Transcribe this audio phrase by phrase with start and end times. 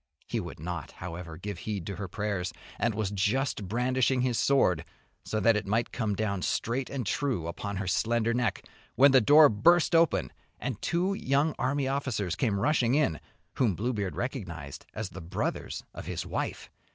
[0.27, 4.83] He would not, however, give heed to her prayers, and was just brandishing his sword,
[5.23, 9.21] so that it might come down straight and true upon her slender neck, when the
[9.21, 13.19] door burst open and two young army officers came rushing in,
[13.57, 16.71] whom Bluebeard recognised as the brothers of his wife.